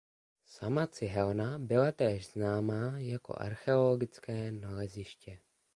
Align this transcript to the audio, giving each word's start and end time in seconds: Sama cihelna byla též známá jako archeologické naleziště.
Sama 0.45 0.87
cihelna 0.91 1.59
byla 1.59 1.91
též 1.91 2.31
známá 2.31 2.93
jako 2.97 3.35
archeologické 3.41 4.51
naleziště. 4.51 5.39